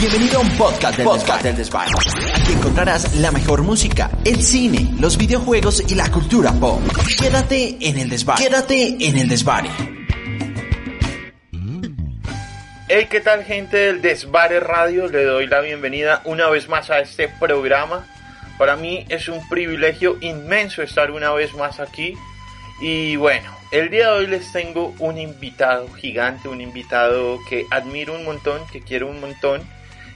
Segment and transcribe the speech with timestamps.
[0.00, 1.88] Bienvenido a un podcast del, podcast del Desván.
[2.34, 6.80] Aquí encontrarás la mejor música, el cine, los videojuegos y la cultura pop.
[7.18, 8.38] Quédate en el Desván.
[8.38, 9.66] Quédate en el Desván.
[12.88, 15.06] Hey, ¿qué tal gente del Desvare Radio?
[15.08, 18.06] Le doy la bienvenida una vez más a este programa.
[18.58, 22.14] Para mí es un privilegio inmenso estar una vez más aquí.
[22.80, 28.14] Y bueno, el día de hoy les tengo un invitado gigante, un invitado que admiro
[28.14, 29.62] un montón, que quiero un montón,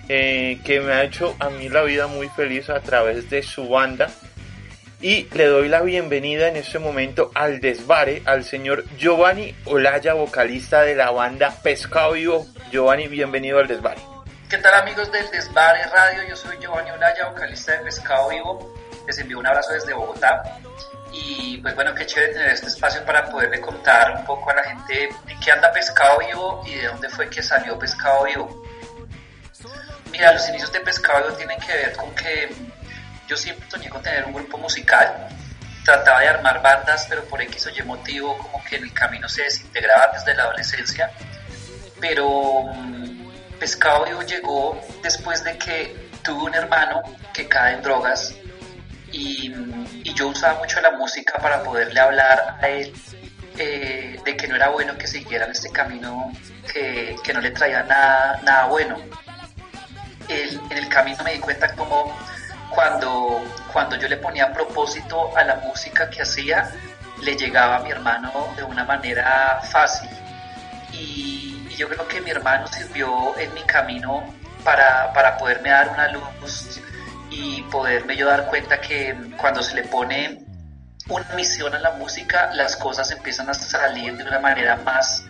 [0.08, 3.68] eh, que me ha hecho a mí la vida muy feliz a través de su
[3.68, 4.10] banda.
[5.00, 10.82] Y le doy la bienvenida en este momento al desvare, al señor Giovanni Olaya, vocalista
[10.82, 12.46] de la banda Pescado Vivo.
[12.72, 14.00] Giovanni, bienvenido al desvare.
[14.48, 16.22] ¿Qué tal amigos del Desvare Radio?
[16.28, 18.74] Yo soy Giovanni Olaya, vocalista de Pescado Vivo.
[19.06, 20.42] Les envío un abrazo desde Bogotá.
[21.14, 24.64] Y pues bueno, qué chévere tener este espacio para poderle contar un poco a la
[24.64, 28.64] gente en qué anda Pescado Vivo y de dónde fue que salió Pescado Vivo.
[30.10, 32.52] Mira, los inicios de Pescado Vivo tienen que ver con que
[33.28, 35.28] yo siempre soñé con tener un grupo musical.
[35.84, 39.28] Trataba de armar bandas, pero por X o Y motivo como que en el camino
[39.28, 41.12] se desintegraba desde la adolescencia.
[42.00, 48.34] Pero mm, Pescado Vivo llegó después de que tuve un hermano que cae en drogas
[49.14, 49.54] y,
[50.14, 52.92] yo usaba mucho la música para poderle hablar a él
[53.58, 56.32] eh, de que no era bueno que siguiera en este camino
[56.72, 58.96] que, que no le traía nada, nada bueno.
[60.28, 62.16] En el camino me di cuenta como
[62.70, 63.42] cuando,
[63.72, 66.70] cuando yo le ponía propósito a la música que hacía,
[67.22, 70.08] le llegaba a mi hermano de una manera fácil.
[70.92, 74.32] Y, y yo creo que mi hermano sirvió en mi camino
[74.62, 76.80] para, para poderme dar una luz
[77.34, 80.44] y poderme yo dar cuenta que cuando se le pone
[81.08, 85.24] una misión a la música, las cosas empiezan a salir de una manera más,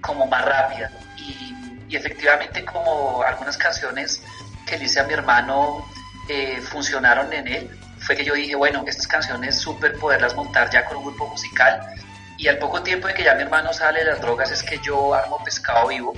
[0.00, 0.90] como más rápida.
[1.16, 1.54] Y,
[1.90, 4.22] efectivamente como algunas canciones
[4.66, 5.86] que le hice a mi hermano
[6.28, 10.84] eh, funcionaron en él, fue que yo dije, bueno, estas canciones súper poderlas montar ya
[10.84, 11.80] con un grupo musical.
[12.36, 14.78] Y al poco tiempo de que ya mi hermano sale de las drogas es que
[14.84, 16.14] yo armo pescado vivo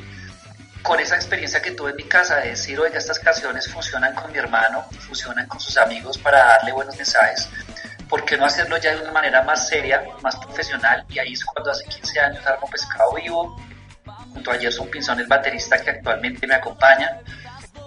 [0.82, 4.32] con esa experiencia que tuve en mi casa de decir, oiga, estas canciones funcionan con
[4.32, 7.48] mi hermano, funcionan con sus amigos para darle buenos mensajes,
[8.08, 11.04] ¿por qué no hacerlo ya de una manera más seria, más profesional?
[11.10, 13.56] Y ahí es cuando hace 15 años armo Pescado Vivo,
[14.32, 17.20] junto a Gerson Pinzón, el baterista que actualmente me acompaña,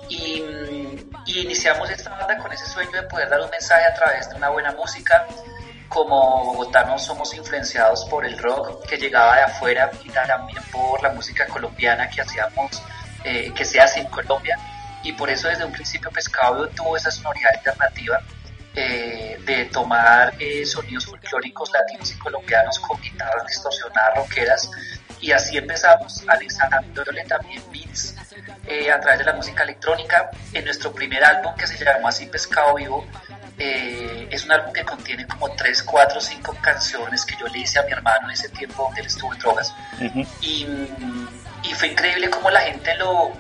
[0.10, 0.44] y,
[1.26, 4.36] y iniciamos esta banda con ese sueño de poder dar un mensaje a través de
[4.36, 5.26] una buena música,
[5.94, 11.12] como bogotanos somos influenciados por el rock que llegaba de afuera y también por la
[11.12, 12.82] música colombiana que hacíamos,
[13.24, 14.58] eh, que se hace en Colombia.
[15.04, 18.20] Y por eso desde un principio Pescado tuvo esa sonoridad alternativa
[18.74, 24.72] eh, de tomar eh, sonidos folclóricos latinos y colombianos con guitarras distorsionadas, rockeras.
[25.22, 28.16] Y así empezamos anexándole también beats
[28.92, 30.32] a través de la música electrónica.
[30.54, 33.06] En nuestro primer álbum que se llamó así Pescado Vivo,
[33.58, 37.80] eh, es un álbum que contiene como 3, 4, 5 canciones que yo le hice
[37.80, 39.74] a mi hermano en ese tiempo donde él estuvo en drogas.
[40.00, 40.28] Uh -huh.
[40.42, 40.68] y,
[41.64, 43.32] y, fue increíble cómo la gente lo,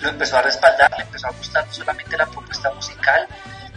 [0.00, 3.26] lo, empezó a respaldar, le empezó a gustar no solamente la propuesta musical,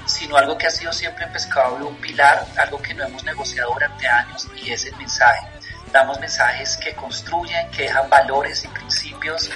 [0.06, 3.74] sino algo que ha sido siempre en Pescado un pilar, algo que no hemos negociado
[3.74, 5.48] durante años y es el mensaje.
[5.92, 9.50] Damos mensajes que construyen, que dejan valores y principios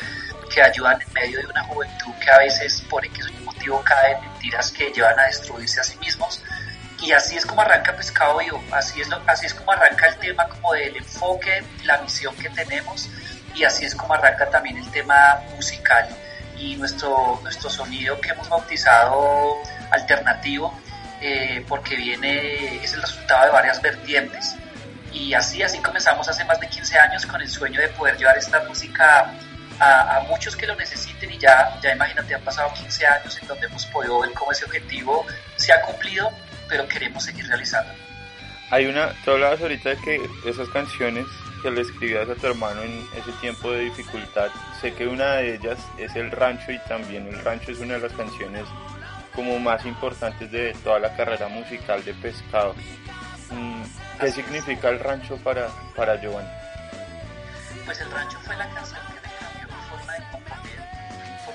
[0.53, 4.28] que ayudan en medio de una juventud que a veces por X motivo cae en
[4.39, 6.41] mentiras que llevan a destruirse a sí mismos.
[7.01, 10.17] Y así es como arranca Pescado Vivo, así es, lo, así es como arranca el
[10.17, 13.09] tema como del enfoque, la misión que tenemos
[13.55, 16.09] y así es como arranca también el tema musical
[16.57, 19.55] y nuestro, nuestro sonido que hemos bautizado
[19.91, 20.77] alternativo
[21.21, 24.55] eh, porque viene, es el resultado de varias vertientes.
[25.13, 28.37] Y así, así comenzamos hace más de 15 años con el sueño de poder llevar
[28.37, 29.33] esta música
[29.79, 33.47] a, a, muchos que lo necesiten y ya, ya imagínate, han pasado 15 años en
[33.47, 36.31] donde hemos podido ver cómo ese objetivo se ha cumplido,
[36.67, 37.93] pero queremos seguir realizando.
[38.71, 41.25] Hay una, tú hablabas ahorita de que esas canciones
[41.63, 44.49] que le escribías a tu hermano en ese tiempo de dificultad,
[44.79, 48.01] sé que una de ellas es El Rancho y también El Rancho es una de
[48.01, 48.65] las canciones
[49.35, 52.75] como más importantes de toda la carrera musical de Pescado.
[54.19, 56.49] ¿Qué Así significa El Rancho para, para Giovanni?
[57.85, 58.99] Pues El Rancho fue la canción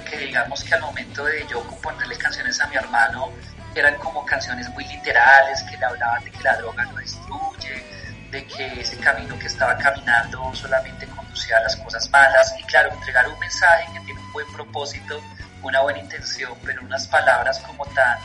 [0.05, 3.33] porque digamos que al momento de yo componerle canciones a mi hermano,
[3.75, 7.83] eran como canciones muy literales que le hablaban de que la droga lo destruye,
[8.31, 12.93] de que ese camino que estaba caminando solamente conducía a las cosas malas y claro,
[12.93, 15.21] entregar un mensaje que tiene un buen propósito,
[15.63, 18.19] una buena intención, pero unas palabras como tan,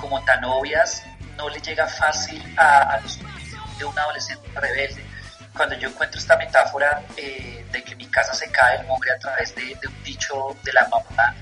[0.00, 1.04] como tan obvias
[1.36, 3.18] no le llega fácil a, los
[3.78, 5.04] de un adolescente rebelde.
[5.56, 9.18] Cuando yo encuentro esta metáfora eh, de que mi casa se cae el mugre a
[9.18, 11.34] través de, un dicho de la mamá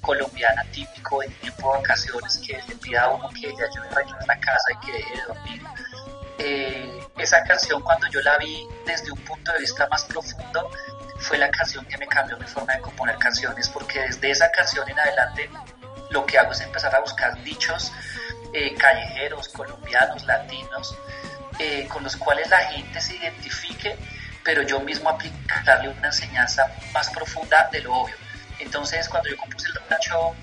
[0.00, 3.92] colombiana típico en tiempo de vacaciones que le pida a uno que le ayude a
[3.92, 5.62] arreglar la casa y que deje de dormir.
[6.38, 10.70] Eh, esa canción cuando yo la vi desde un punto de vista más profundo
[11.18, 14.88] fue la canción que me cambió mi forma de componer canciones porque desde esa canción
[14.88, 15.50] en adelante
[16.10, 17.90] lo que hago es empezar a buscar dichos
[18.52, 20.96] eh, callejeros, colombianos, latinos,
[21.58, 23.96] eh, con los cuales la gente se identifique,
[24.44, 28.14] pero yo mismo aplicarle una enseñanza más profunda de lo obvio.
[28.58, 30.34] Entonces, cuando yo compuse el rancho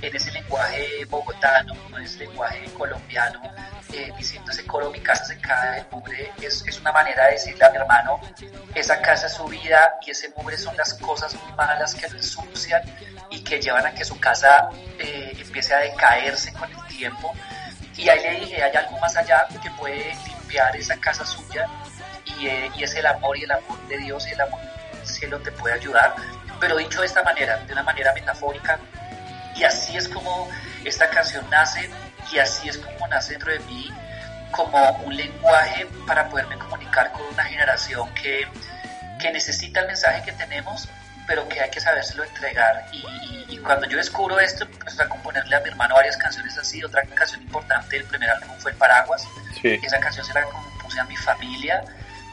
[0.00, 3.40] en ese lenguaje bogotano, en ese lenguaje colombiano,
[3.92, 7.64] eh, diciendo ese coro, mi casa se cae mugre, es, es, una manera de decirle
[7.64, 8.20] a mi hermano,
[8.74, 12.82] esa casa es su vida y ese mugre son las cosas malas que lo ensucian
[13.30, 17.32] y que llevan a que su casa eh, empiece a decaerse con el tiempo.
[17.96, 20.16] Y ahí le dije, hay algo más allá que puede
[20.52, 21.66] limpiar esa casa suya
[22.24, 25.06] y, eh, y es el amor y el amor de Dios y el amor del
[25.06, 26.14] cielo te puede ayudar.
[26.60, 28.78] Pero dicho de esta manera, de una manera metafórica,
[29.56, 30.48] y así es como
[30.84, 31.90] esta canción nace
[32.32, 33.90] y así es como nace dentro de mí
[34.50, 38.46] como un lenguaje para poderme comunicar con una generación que,
[39.18, 40.88] que necesita el mensaje que tenemos,
[41.32, 42.84] pero que hay que sabérselo entregar.
[42.92, 46.84] Y, cuando yo descubro esto, empecé a componerle a mi hermano varias canciones así.
[46.84, 49.26] Otra canción importante del primer álbum fue El Paraguas.
[49.62, 51.84] Esa canción se la compuse a mi familia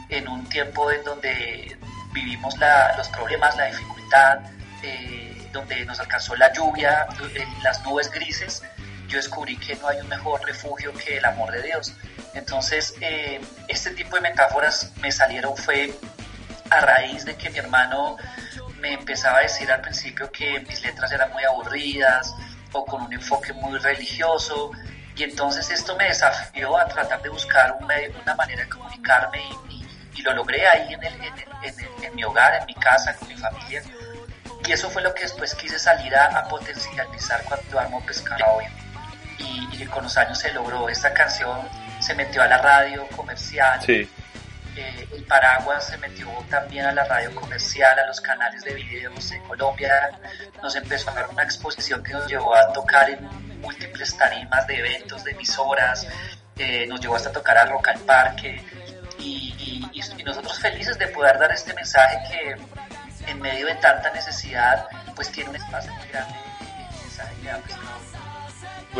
[0.09, 1.77] en un tiempo en donde
[2.11, 4.39] vivimos la, los problemas, la dificultad.
[4.83, 7.07] Eh, donde nos alcanzó la lluvia,
[7.63, 8.61] las nubes grises,
[9.07, 11.95] yo descubrí que no hay un mejor refugio que el amor de Dios.
[12.35, 15.91] Entonces, eh, este tipo de metáforas me salieron fue
[16.69, 18.17] a raíz de que mi hermano
[18.79, 22.35] me empezaba a decir al principio que mis letras eran muy aburridas
[22.71, 24.71] o con un enfoque muy religioso.
[25.15, 29.79] Y entonces esto me desafió a tratar de buscar una manera de comunicarme y,
[30.21, 33.81] lo logré ahí en, en mi hogar, en mi casa, con mi familia.
[34.69, 38.59] Y eso fue lo que después quise salir a, potencializar cuando armó Pescado
[39.39, 40.89] y, y, con los años se logró.
[40.89, 41.67] Esta canción
[41.99, 43.81] se metió a la radio comercial.
[43.81, 44.09] Sí.
[44.79, 49.31] Eh, el Paraguas se metió también a la radio comercial, a los canales de videos
[49.31, 50.11] en Colombia.
[50.63, 53.23] Nos empezó a dar una exposición que nos llevó a tocar en
[53.59, 56.07] múltiples tarimas de eventos, de emisoras.
[56.57, 58.63] Eh, nos llevó hasta tocar a Rock al Parque.
[59.17, 59.45] y,
[60.23, 65.49] nosotros felices de poder dar este mensaje que en medio de tanta necesidad, pues tiene
[65.49, 66.35] un espacio muy grande
[67.19, 68.08] mensaje ha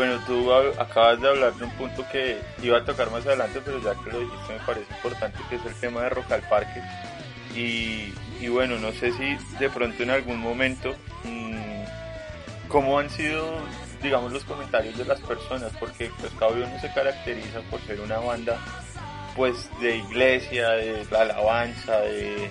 [0.00, 3.82] Bueno, tú acabas de hablar de un punto que iba a tocar más adelante, pero
[3.82, 6.80] ya que lo dijiste me parece importante, que es el tema de Rock al Parque.
[7.54, 10.94] Y, bueno, no sé si de pronto en algún momento,
[11.24, 11.84] mmm,
[12.68, 13.58] cómo han sido,
[14.02, 18.56] digamos, los comentarios de las personas, porque pues no se caracteriza por ser una banda
[19.36, 22.50] pues de iglesia, de alabanza, de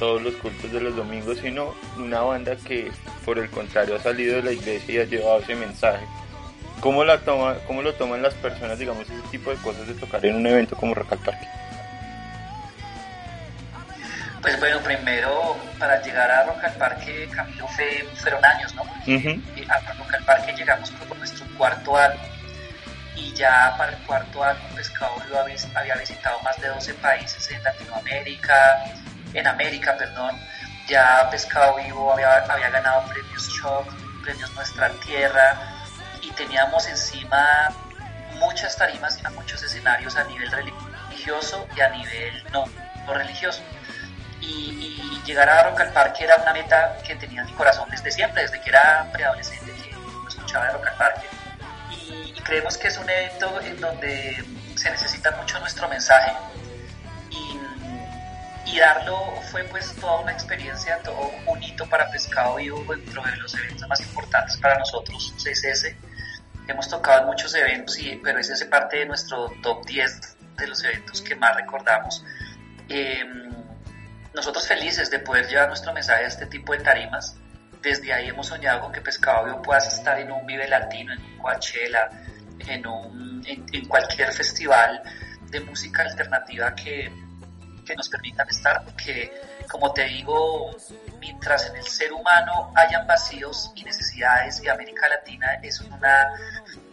[0.00, 2.90] todos los cultos de los domingos, sino una banda que
[3.24, 6.04] por el contrario ha salido de la iglesia y ha llevado ese mensaje.
[6.80, 10.24] ¿Cómo, la toma, cómo lo toman las personas, digamos, ese tipo de cosas de tocar
[10.24, 11.48] en un evento como Rock al Parque?
[14.40, 18.82] Pues bueno, primero para llegar a Rock al Parque, Camilo, fue, fueron años, ¿no?
[18.82, 22.20] A Rock al Parque llegamos por nuestro cuarto álbum
[23.16, 25.14] y ya para el cuarto álbum Pescado
[25.74, 28.84] había visitado más de 12 países en Latinoamérica,
[29.34, 30.36] en América, perdón.
[30.88, 33.92] Ya Pescado Vivo había, había ganado premios Shock,
[34.22, 35.77] premios Nuestra Tierra
[36.22, 37.68] y teníamos encima
[38.38, 42.64] muchas tarimas y muchos escenarios a nivel religioso y a nivel no,
[43.06, 43.62] no religioso.
[44.40, 44.94] Y,
[45.24, 48.40] llegar a Rock al Parque era una meta que tenía en mi corazón desde siempre,
[48.40, 49.94] desde que era preadolescente que
[50.26, 51.26] escuchaba de Rock al Parque.
[51.90, 54.42] Y, y creemos que es un evento en donde
[54.74, 56.32] se necesita mucho nuestro mensaje,
[58.72, 59.18] y darlo
[59.50, 63.88] fue pues toda una experiencia, todo un hito para Pescado Vivo dentro de los eventos
[63.88, 65.94] más importantes para nosotros, CSS.
[66.68, 70.66] Hemos tocado en muchos eventos, y, pero ese es parte de nuestro top 10 de
[70.66, 72.24] los eventos que más recordamos.
[72.88, 73.50] Em,
[74.34, 77.36] nosotros felices de poder llevar nuestro mensaje a este tipo de tarimas.
[77.82, 81.24] Desde ahí hemos soñado con que Pescado Vivo pueda estar en un Vive Latino, en
[81.24, 82.10] un Coachella,
[82.66, 85.02] en, un, en cualquier festival
[85.50, 87.10] de música alternativa que,
[87.88, 89.32] que nos permitan estar, porque
[89.68, 90.70] como te digo,
[91.20, 96.28] mientras en el ser humano hayan vacíos y necesidades, y América Latina es una,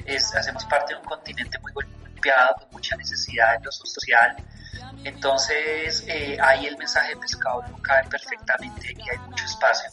[0.05, 4.35] es, hacemos parte de un continente muy golpeado, con mucha necesidad en lo social,
[5.03, 9.89] entonces eh, ahí el mensaje de pescado no cabe perfectamente y hay mucho espacio.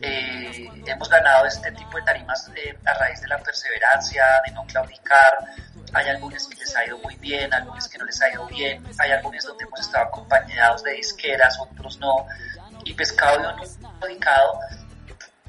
[0.00, 4.64] Eh, hemos ganado este tipo de tarimas eh, a raíz de la perseverancia, de no
[4.66, 5.38] claudicar.
[5.92, 8.84] Hay algunos que les ha ido muy bien, algunos que no les ha ido bien.
[8.98, 12.26] Hay algunos donde hemos estado acompañados de disqueras, otros no.
[12.84, 14.60] Y Pescado Vivo no ha claudicado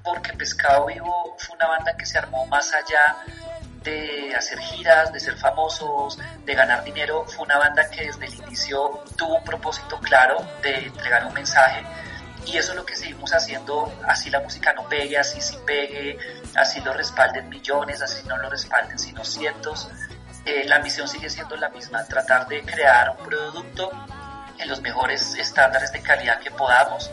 [0.03, 3.17] porque Pescado Vivo fue una banda que se armó más allá
[3.83, 7.25] de hacer giras, de ser famosos, de ganar dinero.
[7.27, 11.85] Fue una banda que desde el inicio tuvo un propósito claro de entregar un mensaje
[12.45, 16.17] y eso es lo que seguimos haciendo, así la música no pegue, así sí pegue,
[16.55, 19.89] así lo respalden millones, así no lo respalden sino cientos.
[20.45, 23.91] Eh, la misión sigue siendo la misma, tratar de crear un producto
[24.59, 27.11] en los mejores estándares de calidad que podamos,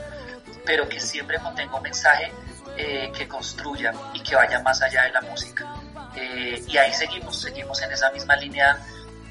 [0.64, 2.32] pero que siempre contenga un mensaje
[2.76, 5.66] eh, que construya y que vaya más allá de la música.
[6.14, 8.78] Eh, y ahí seguimos, seguimos en esa misma línea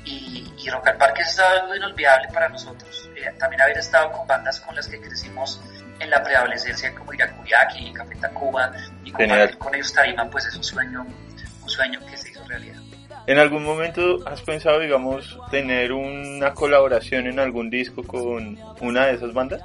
[0.04, 3.10] y, y Rock al Parque es algo inolvidable para nosotros.
[3.38, 5.62] también haber estado con bandas con las que crecimos
[6.02, 8.72] en la preadolescencia como ir a Curiaki, Café Tacuba
[9.04, 11.06] y compartir con ellos tarima, pues es un sueño,
[11.62, 12.81] un sueño que se hizo realidad.
[13.28, 19.14] ¿En algún momento has pensado, digamos, tener una colaboración en algún disco con una de
[19.14, 19.62] esas bandas?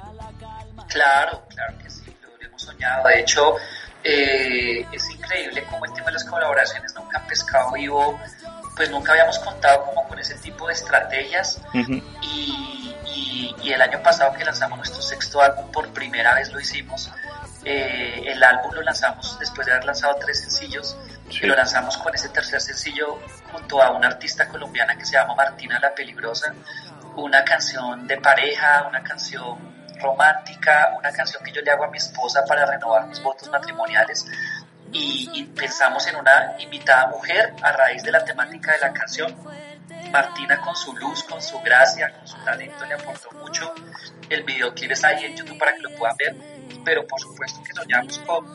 [0.87, 3.07] Claro, claro que sí, lo hemos soñado.
[3.07, 3.55] De hecho,
[4.03, 8.19] eh, es increíble cómo el tema de las colaboraciones nunca han pescado vivo,
[8.75, 11.61] pues nunca habíamos contado como con ese tipo de estrategias
[12.21, 12.87] y
[13.63, 17.09] y, el año pasado que lanzamos nuestro sexto álbum, por primera vez lo hicimos.
[17.69, 20.97] Eh, el álbum lo lanzamos después de haber lanzado tres sencillos
[21.29, 23.19] y lo lanzamos con ese tercer sencillo
[23.51, 26.53] junto a una artista colombiana que se llama Martina La Peligrosa,
[27.17, 29.57] una canción de pareja, una canción
[29.99, 34.25] romántica, una canción que yo le hago a mi esposa para renovar mis votos matrimoniales.
[34.93, 39.35] Y, y pensamos en una invitada mujer a raíz de la temática de la canción.
[40.09, 43.73] Martina con su luz, con su gracia, con su talento le aportó mucho.
[44.29, 46.35] El videoclip está ahí en YouTube para que lo puedan ver,
[46.83, 48.45] pero por supuesto que soñamos con,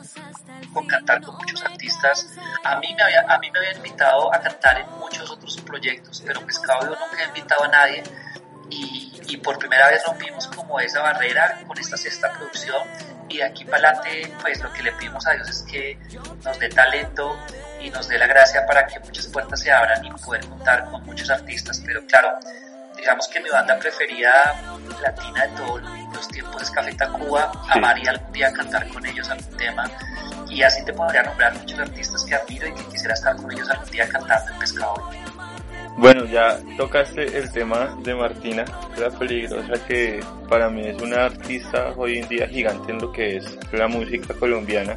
[0.73, 2.29] con cantar con muchos artistas.
[2.65, 6.23] A mí, me había, a mí me había invitado a cantar en muchos otros proyectos,
[6.25, 8.03] pero Pescado yo nunca he invitado a nadie.
[8.71, 12.83] Y, y por primera vez rompimos como esa barrera con esta sexta producción.
[13.29, 15.99] Y de aquí para adelante pues lo que le pedimos a Dios es que
[16.45, 17.37] nos dé talento
[17.83, 21.05] y nos dé la gracia para que muchas puertas se abran y poder contar con
[21.05, 22.39] muchos artistas, pero claro,
[23.03, 24.31] digamos que mi banda preferida
[25.03, 25.83] latina de todos
[26.15, 29.91] los tiempos es Café Tacuba, amaría algún día cantar con ellos algún tema
[30.49, 33.69] y así te podría nombrar muchos artistas que admiro y que quisiera estar con ellos
[33.71, 35.11] algún día cantando en Pescado.
[35.97, 38.65] Bueno, ya tocaste el tema de Martina,
[38.97, 43.39] la peligrosa, que para mí es una artista hoy en día gigante en lo que
[43.39, 44.97] es la música colombiana.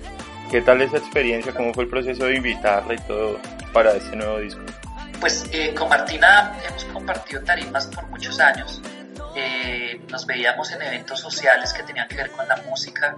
[0.51, 1.53] ¿Qué tal esa experiencia?
[1.53, 3.39] ¿Cómo fue el proceso de invitarla y todo
[3.74, 4.62] para este nuevo disco?
[5.25, 8.79] Pues eh, con Martina hemos compartido tarimas por muchos años.
[9.36, 13.17] Eh, nos veíamos en eventos sociales que tenían que ver con la música,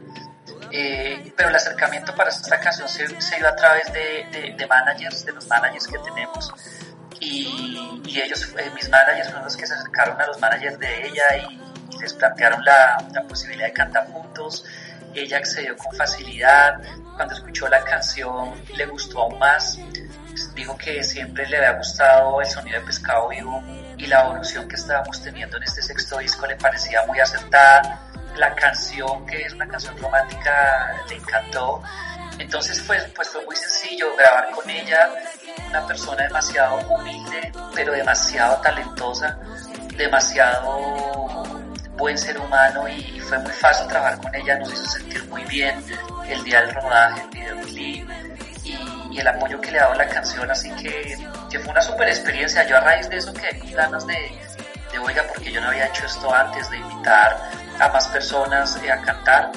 [0.72, 5.34] eh, pero el acercamiento para esta canción se, dio a través de, de, managers, de
[5.34, 6.54] los managers que tenemos.
[7.20, 11.24] Y, y ellos, mis managers, fueron los que se acercaron a los managers de ella
[11.50, 11.62] y,
[12.00, 14.64] les plantearon la, la posibilidad de cantar juntos
[15.14, 16.80] ella accedió con facilidad,
[17.16, 19.80] cuando escuchó la canción le gustó aún más,
[20.58, 23.64] dijo que siempre le había gustado el sonido de pescado vivo
[23.96, 28.02] y la evolución que estábamos teniendo en este sexto disco le parecía muy acertada,
[28.36, 31.82] la canción que es una canción romántica le encantó,
[32.40, 35.10] entonces pues, pues fue muy sencillo grabar con ella,
[35.70, 39.38] una persona demasiado humilde pero demasiado talentosa,
[39.96, 41.44] demasiado
[41.98, 45.84] buen ser humano y fue muy fácil trabajar con ella, nos hizo sentir muy bien
[46.28, 48.37] el día del rodaje, el videoclip
[49.18, 51.18] y, el apoyo que le ha dado la canción, así que,
[51.50, 52.68] que fue una super experiencia.
[52.68, 54.32] Yo a raíz de eso quedé con ganas de,
[54.92, 57.38] de, oiga, porque yo no había hecho esto antes, de invitar
[57.80, 59.52] a más personas eh, a cantar.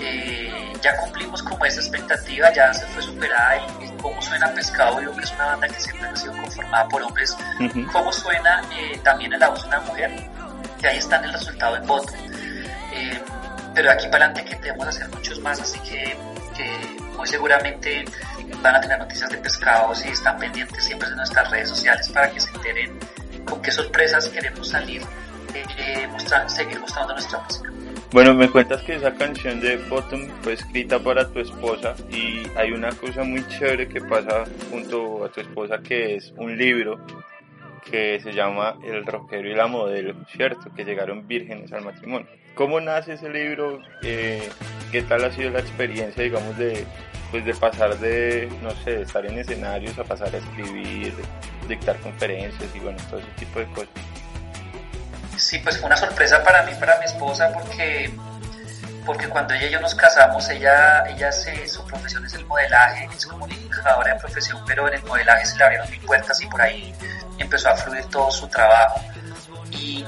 [0.00, 5.16] Eh, ya cumplimos como esa expectativa, ya se fue superada y, cómo suena Pescado Vivo,
[5.16, 7.34] que es una banda que siempre ha sido conformada por hombres,
[7.90, 10.10] cómo suena eh, también en la voz de una mujer
[10.88, 12.12] ahí está el resultado del voto.
[12.92, 13.20] Eh,
[13.74, 16.16] pero aquí para adelante que debemos hacer muchos más, así que,
[17.16, 18.04] muy seguramente
[18.62, 22.30] van a tener noticias de pescados y están pendientes siempre de nuestras redes sociales para
[22.30, 22.98] que se enteren
[23.44, 25.02] con qué sorpresas queremos salir,
[25.54, 26.08] eh,
[26.46, 27.70] seguir mostrando nuestra música.
[28.12, 32.70] Bueno, me cuentas que esa canción de Bottom fue escrita para tu esposa y hay
[32.70, 37.00] una cosa muy chévere que pasa junto a tu esposa que es un libro
[37.90, 40.72] que se llama El rockero y la modelo, ¿cierto?
[40.74, 42.26] Que llegaron vírgenes al matrimonio.
[42.54, 43.80] ¿Cómo nace ese libro?
[44.02, 44.48] Eh,
[44.92, 46.86] ¿Qué tal ha sido la experiencia, digamos, de,
[47.30, 51.12] pues de pasar de, no sé, de estar en escenarios a pasar a escribir,
[51.68, 53.88] dictar conferencias y bueno, todo ese tipo de cosas?
[55.36, 58.10] Sí, pues fue una sorpresa para mí, para mi esposa, porque
[59.04, 63.06] porque cuando ella y yo nos casamos, ella, ella se, su profesión es el modelaje,
[63.14, 66.62] es comunicadora de profesión, pero en el modelaje se le abrieron mil puertas y por
[66.62, 66.94] ahí
[67.38, 69.00] empezó a fluir todo su trabajo.
[69.70, 70.04] Y,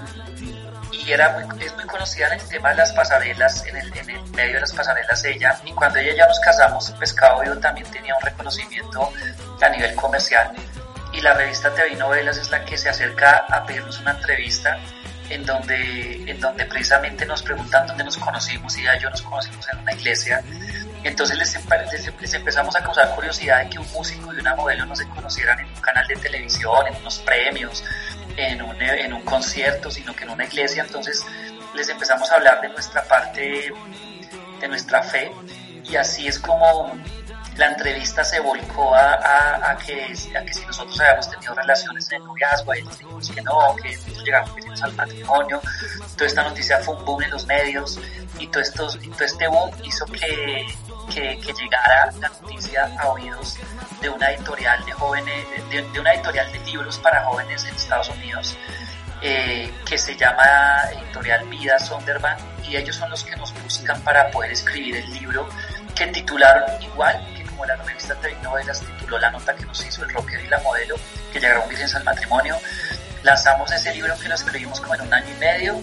[0.92, 4.10] y era muy, es muy conocida en el tema de las pasarelas, en el, en
[4.10, 7.90] el medio de las pasarelas ella, y cuando ella ya nos casamos, Pescado Vivo también
[7.90, 9.12] tenía un reconocimiento
[9.60, 10.52] a nivel comercial.
[11.12, 14.78] Y la revista TV Novelas es la que se acerca a pedirnos una entrevista
[15.30, 19.66] en donde, en donde precisamente nos preguntan dónde nos conocimos y ya yo nos conocimos
[19.72, 20.42] en una iglesia.
[21.06, 21.56] Entonces les,
[22.20, 25.60] les, empezamos a causar curiosidad de que un músico y una modelo no se conocieran
[25.60, 27.84] en un canal de televisión, en unos premios,
[28.36, 30.82] en un, en un concierto, sino que en una iglesia.
[30.82, 31.24] Entonces
[31.74, 33.72] les empezamos a hablar de nuestra parte,
[34.60, 35.30] de nuestra fe
[35.84, 36.92] y así es como
[37.56, 42.20] la entrevista se volcó a, a, que, a que si nosotros habíamos tenido relaciones en
[42.20, 45.60] el noviazgo, ahí dijimos que no, que nosotros llegamos al matrimonio.
[46.16, 47.98] Toda esta noticia fue un boom en los medios
[48.38, 50.66] y todo, esto, y todo este boom hizo que,
[51.12, 53.56] que, que, llegara la noticia a oídos
[54.00, 58.08] de una editorial de jóvenes, de, de una editorial de libros para jóvenes en Estados
[58.10, 58.56] Unidos.
[59.22, 60.44] Eh, que se llama
[60.92, 65.48] Editorial Vida Sonderban y ellos son los que nos buscan para poder escribir el libro
[65.94, 67.18] que titularon igual
[67.56, 70.58] como la revista TV Novelas tituló la nota que nos hizo el rocker y la
[70.60, 70.96] modelo,
[71.32, 72.54] que llegaron virgens al matrimonio.
[73.22, 75.82] Lanzamos ese libro que lo escribimos como en un año y medio.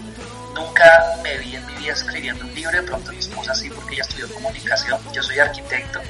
[0.54, 3.94] Nunca me vi en mi vida escribiendo un libro, de pronto mi esposa sí, porque
[3.94, 6.00] ella estudió comunicación, yo soy arquitecto.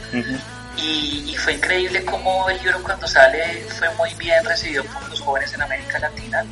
[0.76, 5.20] y, y, fue increíble cómo el libro cuando sale fue muy bien recibido por los
[5.20, 6.44] jóvenes en América Latina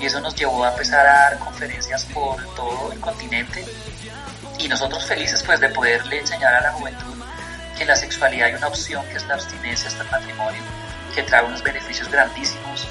[0.00, 3.64] y eso nos llevó a empezar a dar conferencias por todo el continente
[4.58, 7.14] y nosotros felices pues de poderle enseñar a la juventud
[7.76, 10.62] que en la sexualidad hay una opción que es la abstinencia hasta el matrimonio,
[11.14, 12.88] que trae unos beneficios grandísimos,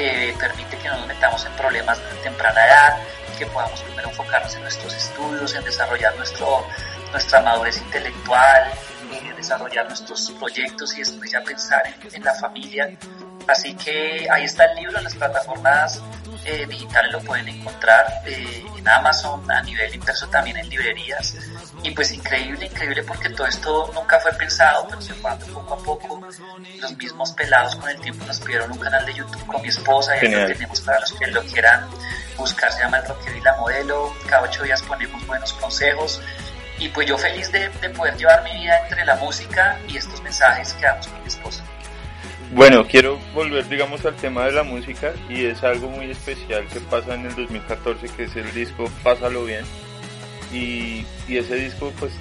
[0.00, 2.98] que permite que no nos metamos en problemas de temprana edad,
[3.38, 6.66] que podamos primero enfocarnos en nuestros estudios, en desarrollar nuestro,
[7.12, 8.72] nuestra madurez intelectual,
[9.12, 11.82] en desarrollar nuestros proyectos y después ya pensar
[12.12, 12.90] en, la familia.
[13.46, 16.00] Así que ahí está el libro en las plataformas
[16.44, 21.36] eh, digitales, lo pueden encontrar eh, en Amazon, a nivel impreso también en librerías.
[21.82, 25.78] Y pues increíble, increíble porque todo esto nunca fue pensado, pero se fue poco a
[25.78, 26.20] poco.
[26.80, 30.12] Los mismos pelados con el tiempo nos pidieron un canal de YouTube con mi esposa
[30.22, 31.88] y lo tenemos para los que lo quieran
[32.36, 34.14] buscar, se llama El Rockero y la Modelo.
[34.28, 36.20] Cada ocho días ponemos buenos consejos.
[36.78, 40.22] Y pues yo feliz de, de poder llevar mi vida entre la música y estos
[40.22, 41.64] mensajes que damos con mi esposa.
[42.52, 46.80] Bueno, quiero volver, digamos, al tema de la música y es algo muy especial que
[46.80, 49.64] pasa en el 2014, que es el disco Pásalo Bien
[50.52, 52.12] y, ese disco pues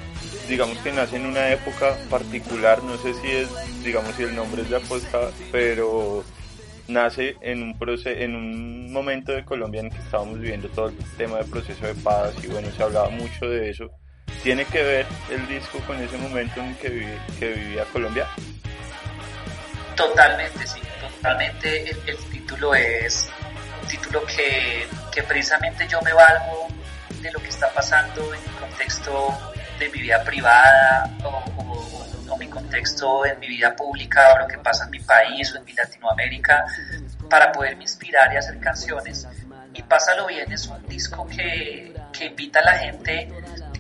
[0.48, 3.50] digamos que nace en una época particular, no sé si es,
[3.84, 6.24] digamos si el nombre es de apuesta, pero
[6.88, 10.98] nace en un proceso, en un momento de Colombia en que estábamos viviendo todo el
[11.18, 13.90] tema de proceso de paz y bueno, se hablaba mucho de eso.
[14.44, 18.28] ¿Tiene que ver el disco con ese momento en que, que vivía Colombia?
[19.96, 21.90] Totalmente, sí, totalmente.
[22.08, 23.30] El, título es
[23.82, 26.70] un título que, que precisamente yo me valgo
[27.22, 29.38] de lo que está pasando en mi contexto
[29.80, 34.86] de mi vida privada o, mi contexto en mi vida pública o lo que pasa
[34.86, 36.66] en mi país o en mi Latinoamérica
[37.30, 39.28] para poderme inspirar y hacer canciones.
[39.74, 43.30] Y Pásalo Bien es un disco que, que invita a la gente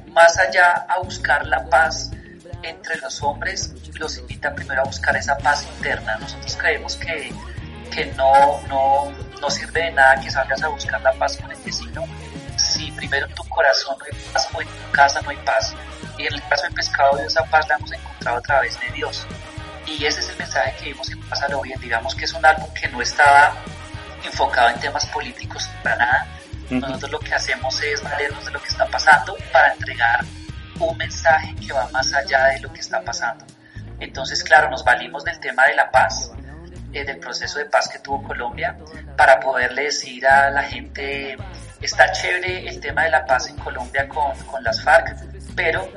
[0.07, 2.11] más allá a buscar la paz
[2.63, 6.17] entre los hombres, los invita primero a buscar esa paz interna.
[6.17, 7.33] Nosotros creemos que,
[7.93, 11.57] que no, no, no sirve de nada que salgas a buscar la paz con el
[11.59, 12.03] vecino
[12.99, 15.73] primero en tu corazón no hay paz o en tu casa no hay paz.
[16.17, 18.91] Y en el caso del pescado de esa paz la hemos encontrado a través de
[18.91, 19.25] Dios.
[19.87, 21.79] Y ese es el mensaje que vimos en Pásalo Bien.
[21.79, 23.55] Digamos que es un álbum que no estaba
[24.23, 26.27] enfocado en temas políticos para nada.
[26.69, 30.19] Nosotros lo que hacemos es valernos de lo que está pasando para entregar
[30.79, 33.45] un mensaje que va más allá de lo que está pasando.
[33.99, 36.31] Entonces, claro, nos valimos del tema de la paz,
[36.93, 38.77] eh, del proceso de paz que tuvo Colombia,
[39.17, 41.37] para poderle decir a la gente
[41.81, 45.15] Está chévere el tema de la paz en Colombia con, con las FARC,
[45.55, 45.89] pero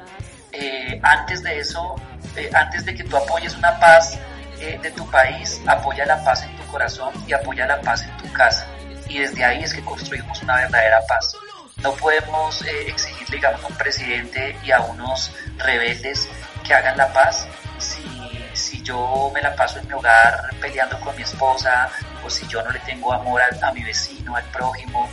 [0.52, 1.96] eh, antes de eso,
[2.36, 4.18] eh, antes de que tú apoyes una paz
[4.60, 8.16] eh, de tu país, apoya la paz en tu corazón y apoya la paz en
[8.18, 8.66] tu casa.
[9.08, 11.34] Y desde ahí es que construimos una verdadera paz.
[11.82, 16.28] No podemos exigirle, digamos, a un presidente y a unos rebeldes
[16.64, 18.04] que hagan la paz si,
[18.52, 21.90] si yo me la paso en mi hogar peleando con mi esposa,
[22.24, 25.08] o si yo no le tengo amor a mi vecino, al prójimo.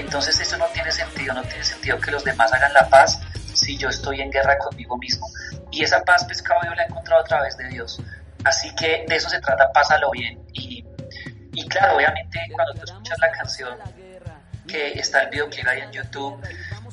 [0.00, 3.20] Entonces eso no tiene sentido, no tiene sentido que los demás hagan la paz
[3.52, 5.28] si yo estoy en guerra conmigo mismo.
[5.70, 8.00] Y esa paz pescado yo la he encontrado a través de Dios.
[8.44, 10.42] Así que de eso se trata, pásalo bien.
[10.54, 10.84] Y,
[11.52, 13.78] y claro, obviamente cuando tú escuchas la canción,
[14.66, 16.42] que está el videoclip ahí en YouTube,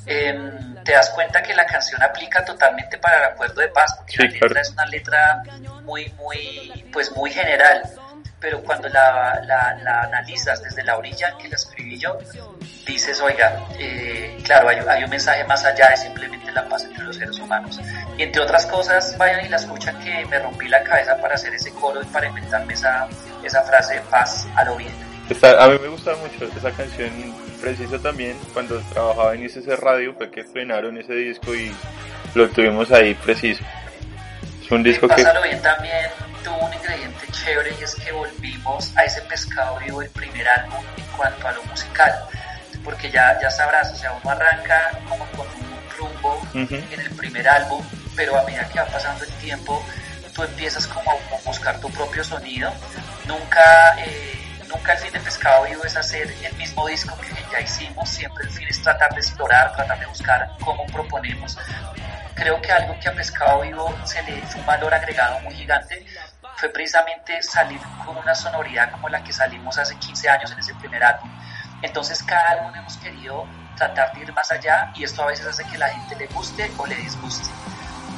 [0.04, 4.18] em, te das cuenta que la canción aplica totalmente para el acuerdo de paz, porque
[4.18, 5.42] la letra es una letra
[5.82, 7.82] muy, muy, pues muy general
[8.40, 12.18] pero cuando la, la, analizas desde la orilla que la escribí yo,
[12.92, 17.16] dices, oiga, eh, claro, hay, un mensaje más allá de simplemente la paz entre los
[17.16, 17.80] seres humanos.
[18.16, 21.54] Y entre otras cosas, vayan y la escuchan que me rompí la cabeza para hacer
[21.54, 23.08] ese coro y para inventarme esa,
[23.44, 24.92] esa frase de paz a lo bien.
[25.42, 27.10] a mí me gusta mucho esa canción,
[27.60, 31.74] preciso también, cuando trabajaba en ese Radio, fue que frenaron ese disco y
[32.34, 33.62] lo tuvimos ahí preciso.
[34.64, 35.16] Es un disco que...
[35.16, 36.10] bien también
[36.44, 40.80] tuvo un ingrediente chévere y es que volvimos a ese pescado vivo del primer álbum
[40.96, 42.12] en cuanto a lo musical.
[42.88, 47.46] Porque ya, ya sabrás, o sea, uno arranca como con un rumbo en el primer
[47.46, 47.84] álbum,
[48.16, 49.84] pero a medida que va pasando el tiempo,
[50.34, 52.72] tú empiezas como a buscar tu propio sonido.
[53.26, 57.60] Nunca, eh, nunca el fin de Pescado Vivo es hacer el mismo disco que ya
[57.60, 61.58] hicimos, siempre el fin es tratar de explorar, tratar de buscar cómo proponemos.
[62.36, 66.06] Creo que algo que a Pescado Vivo se le hizo un valor agregado muy gigante
[66.56, 70.74] fue precisamente salir con una sonoridad como la que salimos hace 15 años en ese
[70.76, 71.30] primer álbum.
[71.82, 75.64] Entonces cada álbum hemos querido tratar de ir más allá y esto a veces hace
[75.64, 77.48] que la gente le guste o le disguste.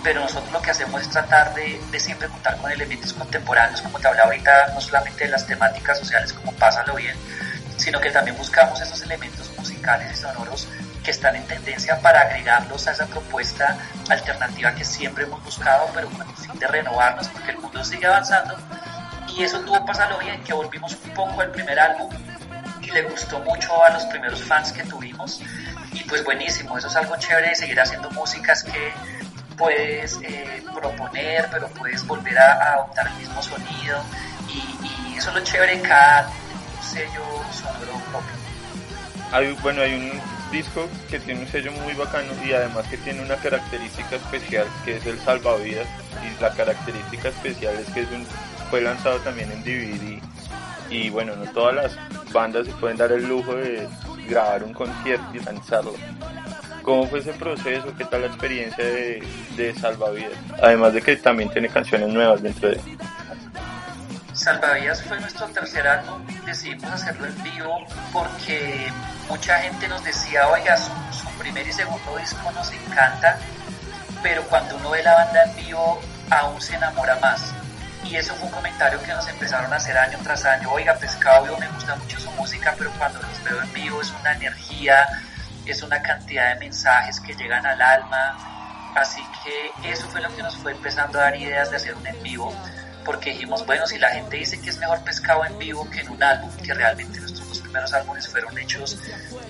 [0.02, 3.98] Pero nosotros lo que hacemos es tratar de, de siempre contar con elementos contemporáneos, como
[3.98, 7.14] te hablaba ahorita, no solamente de las temáticas sociales como Pásalo Bien,
[7.76, 10.68] sino que también buscamos esos elementos musicales y sonoros
[11.04, 13.76] que están en tendencia para agregarlos a esa propuesta
[14.08, 18.06] alternativa que siempre hemos buscado, pero con el fin de renovarnos, porque el mundo sigue
[18.06, 18.56] avanzando.
[19.28, 22.10] Y eso tuvo pasarlo bien, que volvimos un poco al primer álbum
[22.92, 25.40] le gustó mucho a los primeros fans que tuvimos.
[25.92, 28.92] Y pues buenísimo, eso es algo chévere de seguir haciendo músicas que
[29.56, 34.02] puedes eh, proponer, pero puedes volver a, adoptar el mismo sonido.
[34.48, 36.30] Y, eso es lo chévere cada
[36.82, 37.22] sello
[37.52, 38.30] sonoro propio.
[39.32, 43.20] Hay, bueno, hay un disco que tiene un sello muy bacano y además que tiene
[43.20, 45.86] una característica especial que es el salvavidas
[46.24, 48.08] y la característica especial es que es
[48.70, 50.22] fue lanzado también en DVD
[50.90, 53.88] y bueno, no todas las bandas se pueden dar el lujo de
[54.28, 55.94] grabar un concierto y lanzarlo.
[56.82, 57.94] ¿Cómo fue ese proceso?
[57.96, 60.32] ¿Qué tal la experiencia de, Salvavidas?
[60.62, 62.80] Además de que también tiene canciones nuevas dentro de...
[64.32, 67.78] Salvavidas fue nuestro tercer álbum, decidimos hacerlo en vivo
[68.10, 68.90] porque
[69.28, 70.90] mucha gente nos decía, oiga, su,
[71.38, 73.38] primer y segundo disco nos encanta,
[74.22, 77.52] pero cuando uno ve la banda en vivo aún se enamora más.
[78.10, 81.44] Y eso fue un comentario que nos empezaron a hacer año tras año, oiga, Pescado
[81.44, 85.06] Vivo me gusta mucho su música, pero cuando los veo en vivo es una energía,
[85.64, 88.92] es una cantidad de mensajes que llegan al alma.
[88.96, 92.04] Así que eso fue lo que nos fue empezando a dar ideas de hacer un
[92.04, 92.52] en vivo
[93.04, 96.10] porque dijimos, bueno, si la gente dice que es mejor pescado en vivo que en
[96.10, 98.98] un álbum, que realmente nuestros dos primeros álbumes fueron hechos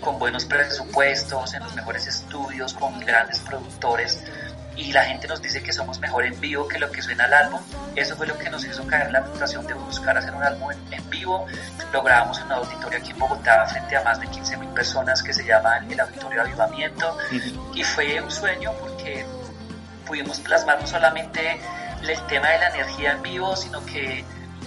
[0.00, 4.22] con buenos presupuestos, en los mejores estudios, con grandes productores,
[4.76, 7.34] y la gente nos dice que somos mejor en vivo que lo que suena al
[7.34, 7.60] álbum,
[7.96, 10.70] eso fue lo que nos hizo caer en la tentación de buscar hacer un álbum
[10.90, 11.46] en, vivo.
[11.92, 15.22] Lo grabamos en un auditorio aquí en Bogotá frente a más de 15 mil personas
[15.22, 17.18] que se llama el Auditorio Avivamiento,
[17.74, 19.26] y fue un sueño porque
[20.06, 21.60] pudimos plasmar no solamente
[22.02, 24.24] el tema de la energía en vivo, sino que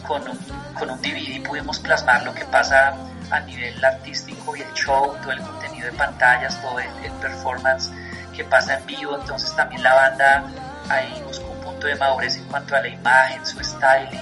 [0.08, 0.38] con un,
[0.78, 2.94] con un DVD pudimos plasmar lo que pasa
[3.32, 7.92] a nivel artístico y el show, todo el contenido de pantallas, todo el, performance
[8.34, 9.18] que pasa en vivo.
[9.20, 10.44] Entonces también la banda
[10.90, 14.22] ahí buscó un punto de madurez en cuanto a la imagen, su styling,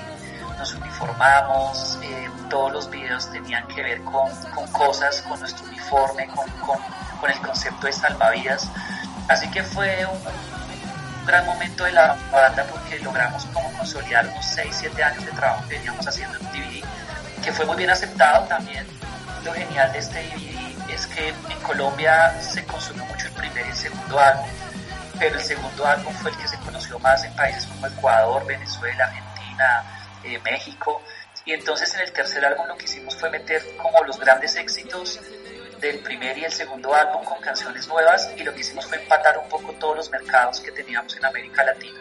[0.57, 6.27] nos uniformamos, eh, todos los videos tenían que ver con, con cosas, con nuestro uniforme,
[6.27, 6.77] con, con,
[7.19, 8.69] con, el concepto de salvavidas.
[9.27, 14.45] Así que fue un, un gran momento de la banda porque logramos como consolidar unos
[14.45, 16.83] 6, 7 años de trabajo que veníamos haciendo en DVD,
[17.43, 18.85] que fue muy bien aceptado también.
[19.43, 20.50] Lo genial de este DVD
[20.93, 24.47] es que en Colombia se consumió mucho el primer y el segundo álbum,
[25.19, 29.05] pero el segundo álbum fue el que se conoció más en países como Ecuador, Venezuela,
[29.05, 29.83] Argentina,
[30.23, 31.01] eh, México.
[31.45, 35.19] Y entonces en el tercer álbum lo que hicimos fue meter como los grandes éxitos
[35.79, 39.37] del primer y el segundo álbum con canciones nuevas y lo que hicimos fue empatar
[39.39, 41.99] un poco todos los mercados que teníamos en América Latina.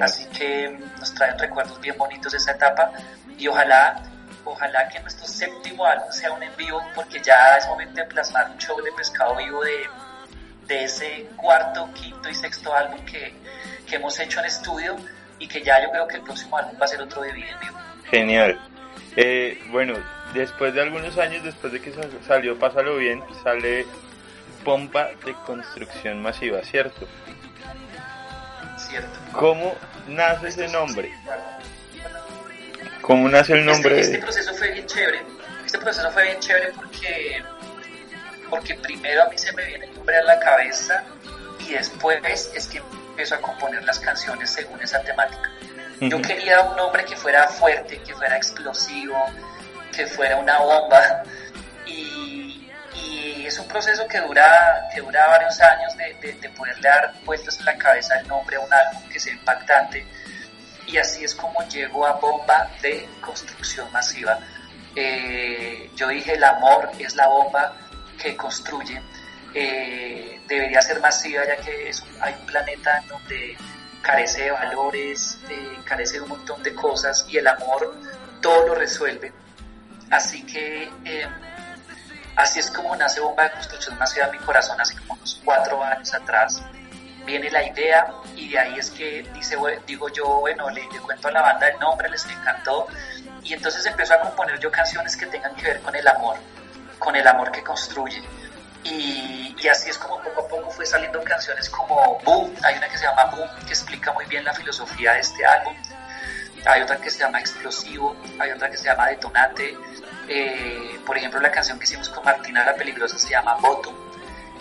[0.00, 2.92] Así que nos traen recuerdos bien bonitos de esa etapa
[3.38, 4.02] y ojalá,
[4.44, 8.50] ojalá que nuestro séptimo álbum sea un en vivo porque ya es momento de plasmar
[8.50, 9.86] un show de pescado vivo de,
[10.66, 13.34] de ese cuarto, quinto y sexto álbum que,
[13.88, 14.96] que hemos hecho en estudio
[15.38, 17.36] y que ya yo creo que el próximo álbum va a ser otro de en
[17.36, 17.78] vivo.
[18.10, 18.60] Genial.
[19.16, 19.94] Eh, bueno,
[20.32, 21.92] después de algunos años, después de que
[22.26, 23.86] salió Pásalo Bien, sale
[24.64, 27.06] Pompa de Construcción Masiva, ¿cierto?
[28.78, 29.18] Cierto.
[29.32, 29.74] ¿Cómo
[30.08, 31.12] nace ese nombre?
[33.02, 34.00] ¿Cómo nace el nombre?
[34.00, 35.22] Este, este proceso fue bien chévere.
[35.66, 37.42] Este proceso fue bien chévere porque,
[38.48, 41.04] porque primero a mí se me viene el nombre a la cabeza
[41.58, 45.50] y después es que empiezo a componer las canciones según esa temática.
[46.00, 49.16] Yo quería un nombre que fuera fuerte, que fuera explosivo,
[49.94, 51.22] que fuera una bomba.
[51.86, 57.14] Y, y es un proceso que dura, que dura varios años de, de, poderle dar
[57.24, 60.04] vueltas en la cabeza el nombre a un álbum que sea impactante.
[60.86, 64.38] Y así es como llego a Bomba de Construcción Masiva.
[64.94, 67.74] Eh, yo dije, el amor es la bomba
[68.20, 69.00] que construye.
[69.54, 73.56] Eh, debería ser masiva ya que es, hay un planeta en donde
[74.02, 77.94] carece de valores, eh, carece de un montón de cosas y el amor
[78.40, 79.32] todo lo resuelve.
[80.10, 81.26] Así que eh,
[82.36, 85.82] así es como nace Bomba de Construcción Masiva en mi corazón, hace como unos cuatro
[85.82, 86.62] años atrás.
[87.24, 89.56] Viene la idea y de ahí es que dice,
[89.86, 92.88] digo yo, bueno, le, le cuento a la banda el nombre, les encantó.
[93.44, 96.36] Y entonces empiezo a componer yo canciones que tengan que ver con el amor,
[96.98, 98.22] con el amor que construye.
[98.84, 102.98] Y, así es como poco a poco fue saliendo canciones como Boom, hay una que
[102.98, 105.74] se llama Boom que explica muy bien la filosofía de este álbum,
[106.66, 109.78] hay otra que se llama Explosivo, hay otra que se llama Detonante,
[110.28, 113.94] eh, por ejemplo la canción que hicimos con Martina la Peligrosa se llama Botum,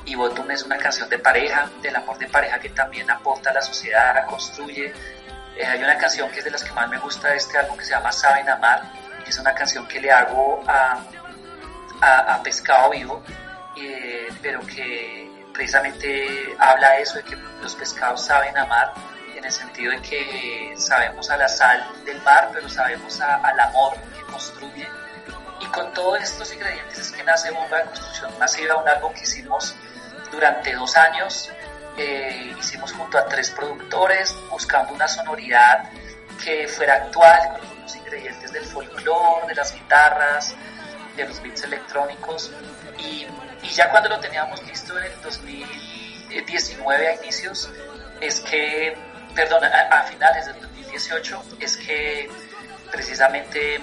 [0.06, 3.54] y Botum es una canción de pareja, del amor de pareja que también aporta a
[3.54, 4.94] la sociedad, construye.
[5.56, 7.78] Eh, hay una canción que es de las que más me gusta de este álbum
[7.78, 8.82] que se llama Saben Amar,
[9.24, 11.04] que es una canción que le hago a,
[12.02, 13.24] a, a Pescado Vivo,
[13.78, 18.94] eh, pero que precisamente habla de eso, de que los pescados saben amar,
[19.36, 23.94] en el sentido de que sabemos a la sal del mar, pero sabemos al amor
[24.16, 24.88] que construye.
[25.60, 29.22] Y con todos estos ingredientes es que nace Bomba de Construcción Masiva, un álbum que
[29.22, 29.76] hicimos
[30.32, 31.50] durante dos años.
[31.98, 35.90] Eh, hicimos junto a tres productores, buscando una sonoridad
[36.44, 40.56] que fuera actual, con los ingredientes del folclore, de las guitarras,
[41.16, 42.52] de los beats electrónicos.
[42.98, 43.28] Y
[43.64, 47.70] y ya cuando lo teníamos listo en el 2019 a inicios,
[48.20, 48.98] es que,
[49.36, 52.30] perdón, a, finales del 2018, es que
[52.92, 53.80] precisamente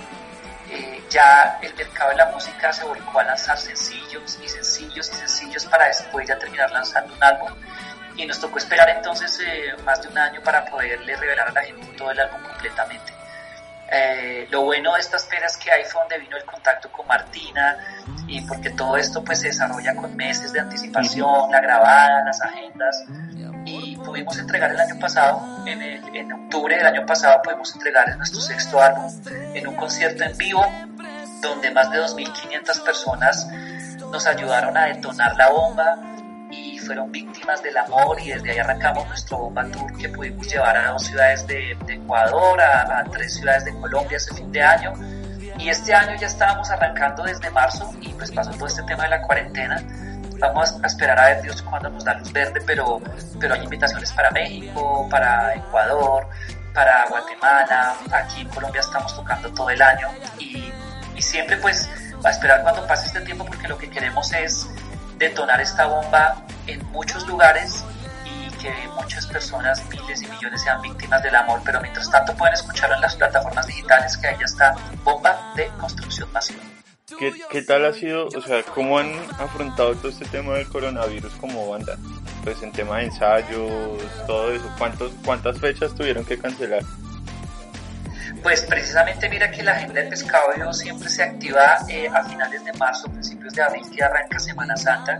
[0.70, 5.14] eh, ya el mercado de la música se volcó a lanzar sencillos y sencillos y
[5.14, 7.50] sencillos para después ya terminar lanzando un álbum.
[8.16, 11.62] Y nos tocó esperar entonces eh, más de un año para poderle revelar a la
[11.62, 13.12] gente todo el álbum completamente.
[13.90, 17.78] Eh, lo bueno de estas peras que hay fue donde vino el contacto con Martina
[18.26, 23.04] y porque todo esto pues se desarrolla con meses de anticipación, la grabada, las agendas
[23.68, 28.16] y pudimos entregar el año pasado, en, el, en octubre del año pasado pudimos entregar
[28.16, 29.12] nuestro sexto álbum
[29.54, 30.64] en un concierto en vivo
[31.42, 33.46] donde más de 2.500 personas
[34.10, 35.98] nos ayudaron a detonar la bomba,
[36.88, 40.92] fueron víctimas del amor y desde ahí arrancamos nuestro bomba tour que pudimos llevar a
[40.92, 44.94] dos ciudades de, Ecuador, a, tres ciudades de Colombia ese fin de año.
[45.58, 49.10] Y este año ya estábamos arrancando desde marzo y pues pasó todo este tema de
[49.10, 49.82] la cuarentena.
[50.38, 53.00] Vamos a esperar a ver Dios cuándo nos da luz verde, pero,
[53.40, 56.28] pero hay invitaciones para México, para Ecuador,
[56.72, 57.96] para Guatemala.
[58.12, 60.72] Aquí en Colombia estamos tocando todo el año y,
[61.16, 61.88] y siempre pues
[62.24, 64.68] a esperar cuando pase este tiempo porque lo que queremos es
[65.18, 67.84] detonar esta bomba en muchos lugares
[68.24, 72.54] y que muchas personas, miles y millones sean víctimas del amor, pero mientras tanto pueden
[72.54, 74.74] escucharlo en las plataformas digitales que ahí está
[75.04, 76.77] Bomba de Construcción Masiva.
[77.16, 81.32] ¿Qué, ¿Qué, tal ha sido, o sea, cómo han afrontado todo este tema del coronavirus
[81.34, 81.96] como banda?
[82.44, 86.82] Pues en tema de ensayos, todo eso, ¿cuántos, ¿cuántas fechas tuvieron que cancelar?
[88.42, 92.72] Pues precisamente mira que la agenda del pescado siempre se activa eh, a finales de
[92.74, 95.18] marzo, principios de abril, que arranca Semana Santa.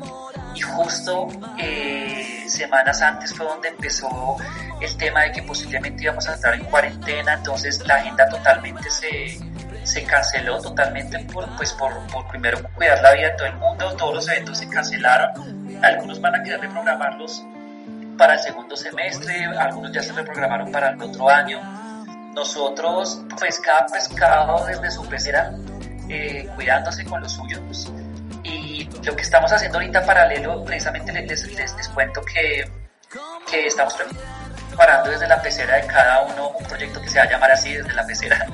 [0.54, 4.36] Y justo eh, semanas antes fue donde empezó
[4.80, 9.38] el tema de que posiblemente íbamos a entrar en cuarentena, entonces la agenda totalmente se,
[9.88, 13.96] se canceló totalmente por, pues por, por primero cuidar la vida de todo el mundo,
[13.96, 17.42] todos los eventos se cancelaron, algunos van a quedar reprogramarlos
[18.18, 21.60] para el segundo semestre, algunos ya se reprogramaron para el otro año
[22.34, 25.52] nosotros, pues cada pescado desde su pecera,
[26.08, 27.92] eh, cuidándose con los suyos.
[28.44, 32.70] Y lo que estamos haciendo ahorita paralelo, precisamente les, les, les cuento que,
[33.50, 33.94] que estamos
[34.68, 37.74] preparando desde la pecera de cada uno un proyecto que se va a llamar así,
[37.74, 38.46] desde la pecera.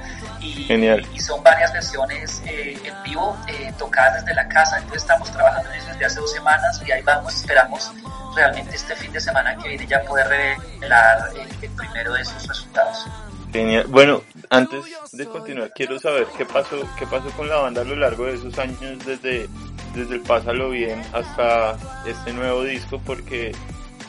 [0.44, 1.06] Y, Genial.
[1.14, 4.76] y son varias versiones eh, en vivo, eh, tocadas desde la casa.
[4.76, 7.92] Entonces estamos trabajando en eso desde hace dos semanas y ahí vamos, esperamos
[8.36, 11.30] realmente este fin de semana que viene ya poder revelar
[11.62, 13.06] el primero de esos resultados.
[13.52, 13.86] Genial.
[13.88, 17.94] Bueno, antes de continuar, quiero saber qué pasó, qué pasó con la banda a lo
[17.94, 19.48] largo de esos años desde,
[19.94, 23.52] desde el Pásalo Bien hasta este nuevo disco, porque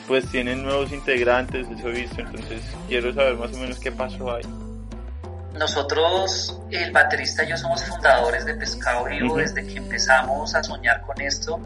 [0.08, 4.34] pues tienen nuevos integrantes, eso he visto, entonces quiero saber más o menos qué pasó
[4.34, 4.42] ahí.
[5.58, 11.00] Nosotros, el baterista y yo somos fundadores de Pescado Vivo desde que empezamos a soñar
[11.00, 11.60] con esto.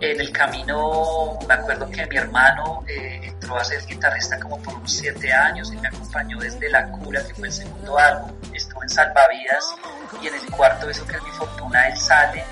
[0.00, 4.74] En el camino, me acuerdo que mi hermano eh, entró a ser guitarrista como por
[4.74, 8.32] unos siete años y me acompañó desde La Cura, que fue el segundo álbum.
[8.52, 9.64] Estuvo en Salvavidas
[10.20, 12.44] y en el cuarto, eso que es mi fortuna, él sale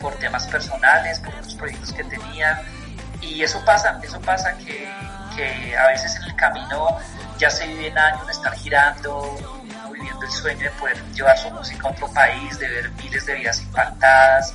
[0.00, 2.60] por temas personales, por otros proyectos que tenía.
[3.20, 4.88] Y eso pasa, eso pasa que,
[5.36, 6.98] que a veces en el camino
[7.38, 9.63] ya se viven años de estar girando,
[10.04, 13.34] viviendo el sueño de poder llevar su música a otro país, de ver miles de
[13.34, 14.54] vidas impactadas.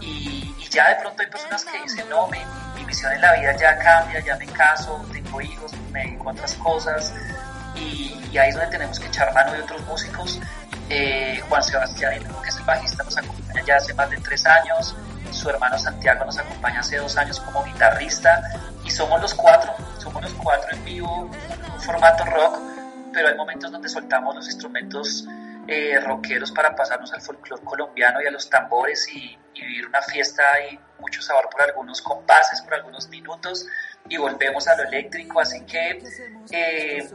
[0.00, 2.38] Y, ya de pronto hay personas que dicen, no, mi,
[2.74, 6.32] mi, misión en la vida ya cambia, ya me caso, tengo hijos, me dedico a
[6.32, 7.12] otras cosas.
[7.76, 10.40] Y, ahí es donde tenemos que echar mano de otros músicos.
[10.88, 14.96] Eh, Juan Sebastián, que es el bajista, nos acompaña ya hace más de tres años.
[15.30, 18.42] Su hermano Santiago nos acompaña hace dos años como guitarrista.
[18.82, 21.30] Y somos los cuatro, somos los cuatro en vivo,
[21.74, 22.58] un formato rock
[23.12, 25.26] pero hay momentos donde soltamos los instrumentos
[25.68, 30.42] eh, rockeros para pasarnos al folclore colombiano y a los tambores y, vivir una fiesta
[30.68, 33.64] y mucho sabor por algunos compases, por algunos minutos
[34.08, 35.38] y volvemos a lo eléctrico.
[35.38, 36.02] Así que
[36.50, 37.08] eh,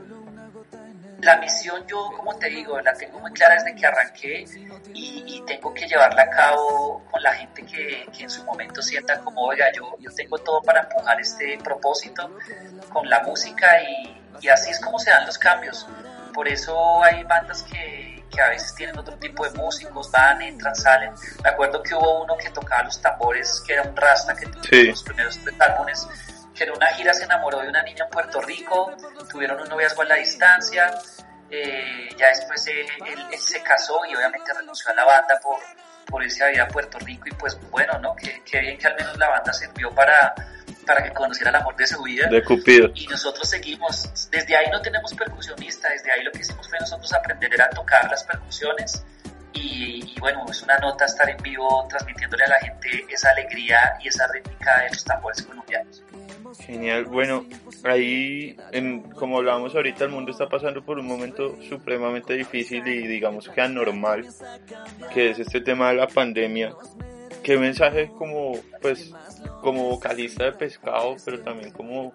[1.22, 4.46] la misión yo, como te digo, la tengo muy clara desde que arranqué
[4.94, 9.20] y, tengo que llevarla a cabo con la gente que, que, en su momento sienta
[9.20, 12.38] como, oiga, yo, yo tengo todo para empujar este propósito
[12.92, 15.88] con la música y, y así es como se dan los cambios.
[16.34, 20.76] Por eso hay bandas que, que a veces tienen otro tipo de músicos, van, entran,
[20.76, 21.14] salen.
[21.44, 24.62] Me acuerdo que hubo uno que tocaba los tambores, que era un rasta, que tuvo
[24.72, 26.08] los primeros tres álbumes,
[26.54, 28.92] que en una gira se enamoró de una niña en Puerto Rico,
[29.30, 30.94] tuvieron un noviazgo a la distancia,
[31.50, 32.88] eh, ya después él,
[33.40, 35.58] se casó y obviamente renunció a la banda por,
[36.06, 38.16] por irse a a Puerto Rico y pues bueno, ¿no?
[38.16, 40.36] Que, que bien que al menos la banda sirvió para
[40.88, 42.28] para que conociera el amor de su vida.
[42.28, 42.90] De Cupido.
[42.96, 47.14] Y nosotros seguimos, desde ahí no tenemos percusionista, desde ahí lo que hicimos fue nosotros
[47.14, 49.04] aprender a tocar las percusiones
[49.54, 54.08] y, bueno, es una nota estar en vivo transmitiéndole a la gente esa alegría y
[54.08, 56.04] esa rítmica de los tambores colombianos.
[56.60, 57.46] Genial, bueno,
[57.84, 63.08] ahí, en, como hablábamos ahorita, el mundo está pasando por un momento supremamente difícil y
[63.08, 64.28] digamos que anormal,
[65.14, 66.74] que es este tema de la pandemia.
[67.44, 69.12] ¿Qué mensaje como, pues,
[69.62, 72.14] como vocalista de pescado, pero también como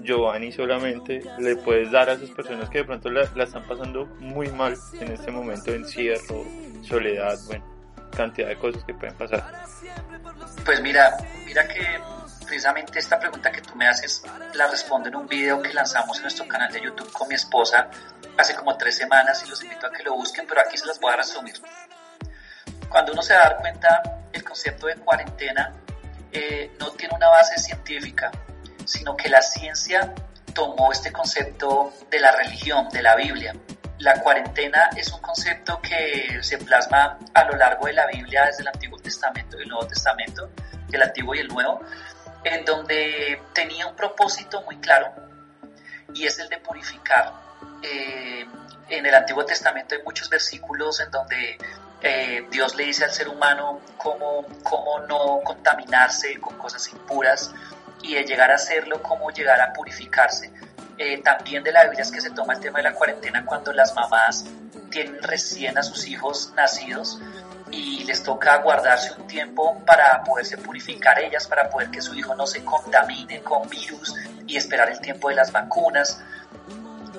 [0.00, 4.48] Giovanni solamente, le puedes dar a esas personas que de pronto la, están pasando muy
[4.50, 6.44] mal en este momento de encierro,
[6.82, 7.64] soledad, bueno,
[8.16, 9.44] cantidad de cosas que pueden pasar.
[10.64, 12.00] Pues mira, mira que
[12.46, 14.22] precisamente esta pregunta que tú me haces
[14.54, 17.88] la respondo en un video que lanzamos en nuestro canal de YouTube con mi esposa
[18.36, 21.00] hace como tres semanas y los invito a que lo busquen, pero aquí se las
[21.00, 21.54] voy a resumir.
[22.88, 25.72] Cuando uno se da cuenta el concepto de cuarentena
[26.32, 28.30] eh, no tiene una base científica,
[28.84, 30.14] sino que la ciencia
[30.54, 33.54] tomó este concepto de la religión, de la Biblia.
[33.98, 38.62] La cuarentena es un concepto que se plasma a lo largo de la Biblia desde
[38.62, 40.50] el Antiguo Testamento y el Nuevo Testamento,
[40.90, 41.80] el Antiguo y el Nuevo,
[42.44, 45.12] en donde tenía un propósito muy claro
[46.14, 47.32] y es el de purificar.
[47.82, 48.46] Eh,
[48.88, 51.58] en el Antiguo Testamento hay muchos versículos en donde
[52.02, 57.52] eh, Dios le dice al ser humano cómo, cómo no contaminarse con cosas impuras
[58.02, 60.52] y de llegar a hacerlo, cómo llegar a purificarse.
[60.98, 63.94] Eh, también de la Biblia que se toma el tema de la cuarentena cuando las
[63.94, 64.44] mamás
[64.90, 67.18] tienen recién a sus hijos nacidos
[67.70, 72.34] y les toca guardarse un tiempo para poderse purificar ellas, para poder que su hijo
[72.34, 74.14] no se contamine con virus
[74.46, 76.22] y esperar el tiempo de las vacunas.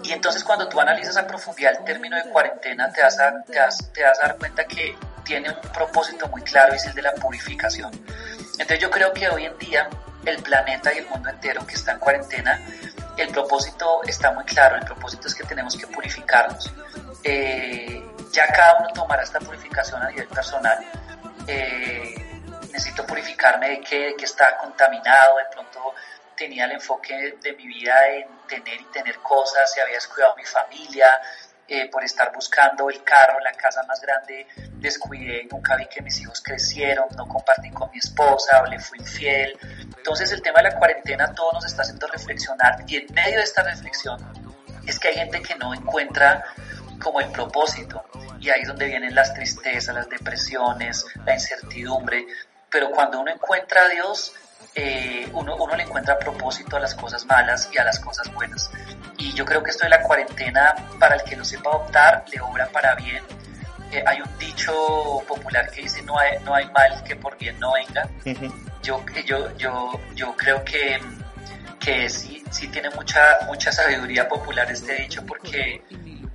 [0.03, 3.53] Y entonces cuando tú analizas a profundidad el término de cuarentena, te vas a, te
[3.53, 7.01] te vas a dar cuenta que tiene un propósito muy claro y es el de
[7.01, 7.91] la purificación.
[8.53, 9.89] Entonces yo creo que hoy en día
[10.25, 12.59] el planeta y el mundo entero que está en cuarentena,
[13.17, 16.73] el propósito está muy claro, el propósito es que tenemos que purificarnos.
[17.23, 20.77] Eh, ya cada uno tomará esta purificación a nivel personal.
[21.47, 22.15] Eh,
[22.71, 25.93] necesito purificarme de que, de que está contaminado, de pronto
[26.35, 30.45] tenía el enfoque de mi vida en tener y tener cosas, se había descuidado mi
[30.45, 31.07] familia,
[31.65, 34.45] eh, por estar buscando el carro, la casa más grande,
[34.79, 38.99] descuidé, nunca vi que mis hijos crecieron, no compartí con mi esposa, o le fui
[38.99, 39.57] infiel.
[39.97, 43.43] Entonces el tema de la cuarentena todo nos está haciendo reflexionar y en medio de
[43.43, 44.19] esta reflexión
[44.85, 46.43] es que hay gente que no encuentra
[47.01, 48.03] como el propósito
[48.41, 52.27] y ahí es donde vienen las tristezas, las depresiones, la incertidumbre,
[52.69, 54.33] pero cuando uno encuentra a Dios,
[54.75, 58.71] eh, uno, uno le encuentra propósito a las cosas malas y a las cosas buenas.
[59.17, 62.41] y yo creo que esto de la cuarentena, para el que lo sepa adoptar, le
[62.41, 63.23] obra para bien.
[63.91, 64.73] Eh, hay un dicho
[65.27, 68.09] popular que dice no hay, no hay mal que por bien no venga.
[68.81, 70.99] yo, yo, yo, yo creo que,
[71.79, 75.83] que sí, sí tiene mucha, mucha sabiduría popular este dicho porque,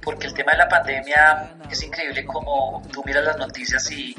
[0.00, 4.14] porque el tema de la pandemia es increíble como tú miras las noticias y,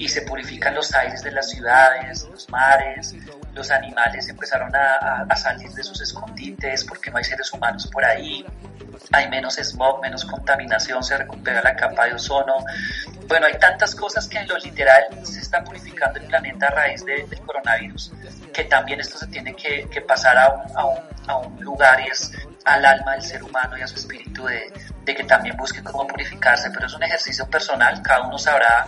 [0.00, 3.14] y se purifican los aires de las ciudades, los mares,
[3.52, 8.02] los animales empezaron a, a, salir de sus escondites porque no hay seres humanos por
[8.02, 8.42] ahí,
[9.12, 12.64] hay menos smog, menos contaminación, se recupera la capa de ozono.
[13.28, 17.04] Bueno, hay tantas cosas que en lo literal se está purificando el planeta a raíz
[17.04, 18.12] de, del coronavirus,
[18.54, 22.00] que también esto se tiene que, que pasar a un, a, un, a un, lugar
[22.00, 22.32] y es
[22.64, 24.72] al alma del ser humano y a su espíritu de,
[25.04, 28.86] de que también busque cómo purificarse, pero es un ejercicio personal, cada uno sabrá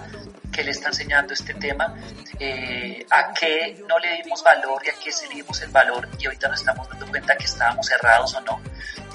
[0.53, 1.97] qué le está enseñando este tema,
[2.39, 6.09] eh, a qué no le dimos valor y a qué se le dimos el valor
[6.19, 8.61] y ahorita nos estamos dando cuenta que estábamos cerrados o no.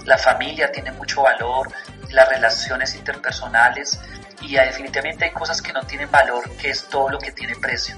[0.05, 1.71] La familia tiene mucho valor,
[2.09, 3.99] las relaciones interpersonales
[4.41, 7.95] y definitivamente hay cosas que no tienen valor, que es todo lo que tiene precio.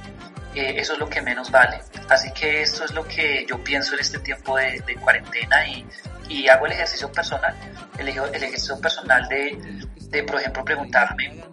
[0.55, 1.79] Eh, eso es lo que menos vale.
[2.09, 5.85] Así que esto es lo que yo pienso en este tiempo de, de cuarentena y,
[6.27, 7.55] y, hago el ejercicio personal,
[7.97, 9.57] el, el ejercicio personal de,
[10.09, 11.43] de, por ejemplo, preguntarme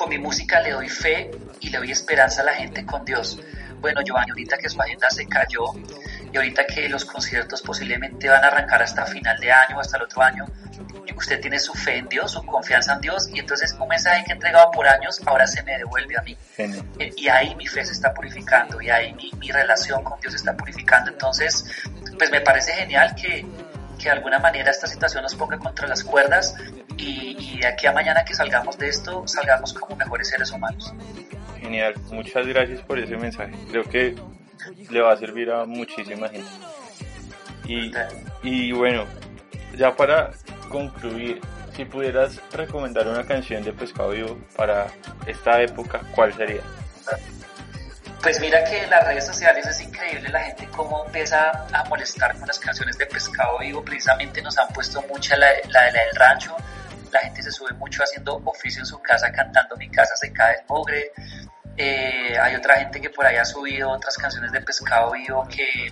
[0.00, 1.30] con mi música le doy fe
[1.60, 3.38] y le doy esperanza a la gente con Dios.
[3.82, 5.74] Bueno, Giovanni, ahorita que su agenda se cayó
[6.32, 9.98] y ahorita que los conciertos posiblemente van a arrancar hasta final de año o hasta
[9.98, 10.46] el otro año,
[11.14, 14.30] usted tiene su fe en Dios, su confianza en Dios y entonces un mensaje que
[14.30, 16.34] he entregado por años ahora se me devuelve a mí.
[17.18, 20.38] Y ahí mi fe se está purificando y ahí mi, mi relación con Dios se
[20.38, 21.10] está purificando.
[21.10, 21.62] Entonces,
[22.16, 23.44] pues me parece genial que,
[24.00, 26.56] que de alguna manera esta situación nos ponga contra las cuerdas
[26.96, 30.92] y, y, de aquí a mañana que salgamos de esto, salgamos como mejores seres humanos.
[31.60, 33.52] Genial, muchas gracias por ese mensaje.
[33.70, 34.16] Creo que
[34.90, 36.50] le va a servir a muchísima gente.
[37.66, 37.92] Y,
[38.42, 39.04] y bueno,
[39.76, 40.30] ya para
[40.70, 41.40] concluir,
[41.76, 44.88] si pudieras recomendar una canción de Pescado Vivo para
[45.26, 46.62] esta época, ¿cuál sería?
[48.22, 52.46] Pues mira que las redes sociales es increíble la gente cómo empieza a molestar con
[52.46, 53.82] las canciones de Pescado Vivo.
[53.82, 56.54] Precisamente nos han puesto mucha la, la de la del rancho.
[57.10, 60.62] La gente se sube mucho haciendo oficio en su casa cantando Mi casa se cae
[60.68, 61.12] el.
[61.78, 65.90] Eh, hay otra gente que por ahí ha subido otras canciones de Pescado Vivo que,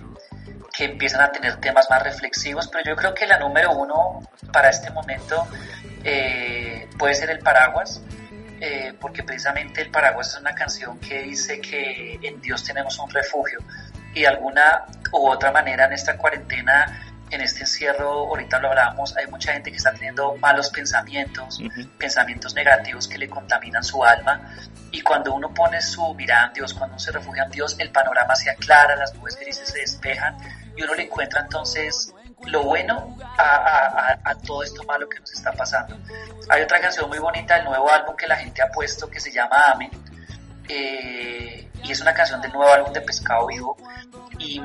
[0.71, 4.21] que empiezan a tener temas más reflexivos, pero yo creo que la número uno
[4.53, 5.47] para este momento
[6.03, 8.03] eh, puede ser El Paraguas
[8.61, 13.09] eh, porque precisamente El Paraguas es una canción que dice que en Dios tenemos un
[13.09, 13.59] refugio
[14.13, 19.15] y de alguna u otra manera en esta cuarentena, en este encierro, ahorita lo hablábamos,
[19.15, 21.97] hay mucha gente que está teniendo malos pensamientos, uh -huh.
[21.97, 24.41] pensamientos negativos que le contaminan su alma
[24.91, 27.91] y cuando uno pone su mirada en Dios, cuando uno se refugia en Dios, el
[27.91, 30.35] panorama se aclara, las nubes grises se despejan
[30.75, 32.13] y uno le encuentra entonces
[32.45, 35.97] lo bueno a, a, a, todo esto malo que nos está pasando.
[36.49, 39.31] Hay otra canción muy bonita del nuevo álbum que la gente ha puesto que se
[39.31, 39.91] llama Amén.
[40.67, 43.75] Eh, y es una canción del nuevo álbum de Pescado Vivo
[44.37, 44.61] y,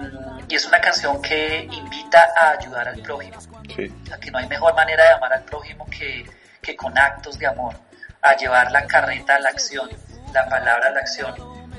[0.48, 3.38] y, es una canción que invita a ayudar al prójimo.
[3.74, 3.92] Sí.
[4.12, 6.24] A que no hay mejor manera de amar al prójimo que,
[6.60, 7.74] que con actos de amor,
[8.22, 9.88] a llevar la carreta a la acción,
[10.32, 11.34] la palabra a la acción.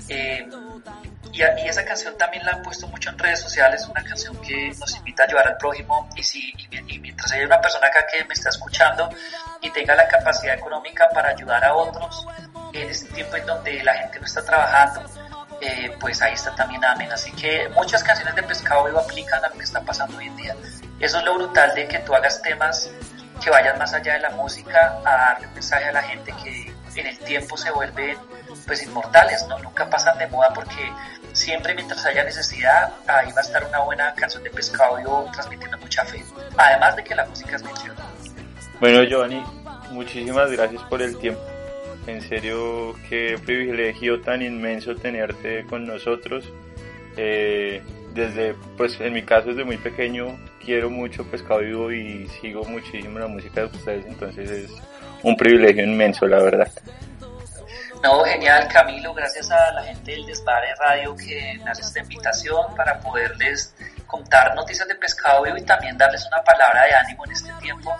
[0.10, 0.48] Eh,
[1.36, 4.74] y, y, esa canción también la han puesto mucho en redes sociales, una canción que
[4.80, 8.06] nos invita a ayudar al prójimo y, si, y, y mientras hay una persona acá
[8.12, 9.10] que me está escuchando
[9.62, 12.26] y tenga la capacidad económica para ayudar a otros
[12.74, 15.04] en este tiempo en donde la gente no está trabajando,
[15.62, 17.12] eh, pues ahí está también Amén.
[17.12, 20.38] Así que muchas canciones de Pescado Vivo aplican a lo que está pasando hoy en
[20.38, 20.56] día.
[21.00, 22.90] Eso es lo brutal de que tú hagas temas
[23.44, 26.75] que vayan más allá de la música a darle un mensaje a la gente que
[26.96, 28.18] en el tiempo se vuelven
[28.66, 29.60] pues inmortales, ¿no?
[29.60, 30.92] Nunca pasan de moda porque
[31.34, 35.78] siempre mientras haya necesidad, ahí va a estar una buena canción de pescado vivo transmitiendo
[35.78, 36.24] mucha fe.
[36.58, 37.96] Además de que la música es mención.
[38.80, 39.44] Bueno, Giovanni,
[39.92, 41.42] muchísimas gracias por el tiempo.
[42.08, 46.46] En serio, qué privilegio tan inmenso tenerte con nosotros.
[47.18, 47.82] Eh,
[48.14, 53.20] desde, pues en mi caso desde muy pequeño quiero mucho Pescado Vivo y sigo muchísimo
[53.20, 54.72] la música de ustedes, entonces es
[55.26, 56.72] un privilegio inmenso, la verdad.
[58.04, 62.76] No, genial Camilo, gracias a la gente del Desvare Radio que me hace esta invitación
[62.76, 63.74] para poderles
[64.06, 67.98] contar noticias de pescado vivo y también darles una palabra de ánimo en este tiempo.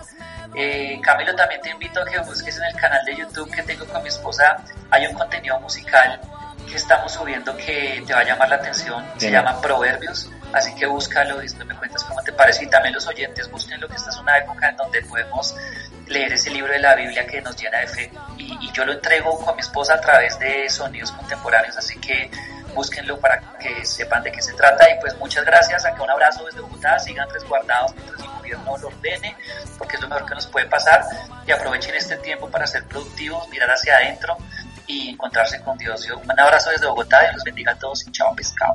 [0.54, 3.84] Eh, Camilo, también te invito a que busques en el canal de YouTube que tengo
[3.86, 4.56] con mi esposa,
[4.90, 6.20] hay un contenido musical
[6.68, 10.86] que estamos subiendo que te va a llamar la atención, se llama Proverbios, así que
[10.86, 14.10] búscalo y me cuentas cómo te parece y también los oyentes busquen lo que esta
[14.10, 15.54] es una época en donde podemos
[16.06, 19.42] leer ese libro de la Biblia que nos llena de fe y, yo lo entrego
[19.42, 22.30] con mi esposa a través de sonidos contemporáneos, así que
[22.74, 26.44] búsquenlo para que sepan de qué se trata y pues muchas gracias, acá un abrazo
[26.44, 29.36] desde Bogotá, sigan resguardados mientras gobierno lo ordene,
[29.78, 31.04] porque es lo mejor que nos puede pasar,
[31.46, 34.36] y aprovechen este tiempo para ser productivos, mirar hacia adentro
[34.86, 36.06] y encontrarse con Dios.
[36.10, 38.74] un abrazo desde Bogotá y los bendiga a todos y chao pescado.